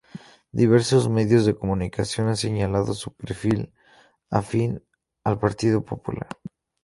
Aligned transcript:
Diversos 0.51 1.07
medios 1.09 1.45
de 1.45 1.53
comunicación 1.55 2.27
han 2.29 2.35
señalado 2.35 2.95
su 2.95 3.11
perfil 3.13 3.71
afín 4.31 4.83
al 5.23 5.37
Partido 5.37 5.85
Popular. 5.85 6.27